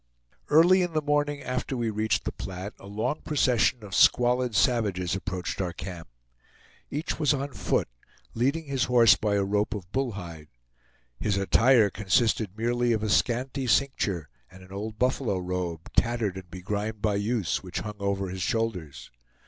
Early 0.47 0.81
in 0.81 0.93
the 0.93 1.01
morning 1.03 1.43
after 1.43 1.77
we 1.77 1.91
reached 1.91 2.23
the 2.25 2.31
Platte, 2.31 2.73
a 2.79 2.87
long 2.87 3.21
procession 3.21 3.83
of 3.83 3.93
squalid 3.93 4.55
savages 4.55 5.15
approached 5.15 5.61
our 5.61 5.73
camp. 5.73 6.07
Each 6.89 7.19
was 7.19 7.35
on 7.35 7.51
foot, 7.53 7.87
leading 8.33 8.65
his 8.65 8.85
horse 8.85 9.15
by 9.15 9.35
a 9.35 9.43
rope 9.43 9.75
of 9.75 9.91
bull 9.91 10.13
hide. 10.13 10.47
His 11.19 11.37
attire 11.37 11.91
consisted 11.91 12.57
merely 12.57 12.93
of 12.93 13.03
a 13.03 13.09
scanty 13.11 13.67
cincture 13.67 14.27
and 14.49 14.63
an 14.63 14.71
old 14.71 14.97
buffalo 14.97 15.37
robe, 15.37 15.87
tattered 15.95 16.35
and 16.35 16.49
begrimed 16.49 17.03
by 17.03 17.13
use, 17.17 17.61
which 17.61 17.81
hung 17.81 17.97
over 17.99 18.29
his 18.29 18.41
shoulders. 18.41 19.11